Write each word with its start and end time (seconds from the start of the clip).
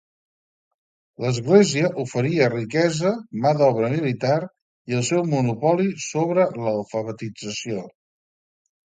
L'Església 1.23 1.89
oferia 2.03 2.47
riquesa, 2.53 3.11
mà 3.43 3.51
d'obra 3.59 3.89
militar 3.91 4.37
i 4.93 4.97
el 4.99 5.03
seu 5.09 5.21
monopoli 5.33 5.85
sobre 6.07 6.47
alfabetització. 6.73 7.85